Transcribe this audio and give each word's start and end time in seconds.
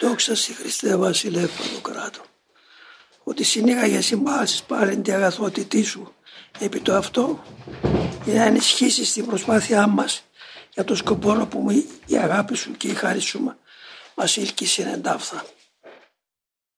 Δόξα 0.00 0.34
στη 0.34 0.52
Χριστέ 0.52 0.96
Βασιλεύ 0.96 1.48
κράτο. 1.82 2.20
ότι 3.22 3.44
συνήγαγες 3.44 4.06
συμβάσεις 4.06 4.62
πάλι 4.62 4.96
την 4.96 5.14
αγαθότητή 5.14 5.82
σου 5.82 6.14
επί 6.58 6.80
το 6.80 6.94
αυτό 6.94 7.42
για 8.24 8.34
να 8.34 8.44
ενισχύσεις 8.44 9.12
την 9.12 9.26
προσπάθειά 9.26 9.86
μας 9.86 10.22
για 10.74 10.84
το 10.84 10.94
σκοπό 10.94 11.46
που 11.50 11.70
η 12.06 12.16
αγάπη 12.16 12.56
σου 12.56 12.72
και 12.72 12.88
η 12.88 12.94
χάρη 12.94 13.20
σου 13.20 13.54
μας 14.14 14.36
ήλκησε 14.36 14.82
εντάφθα. 14.82 15.44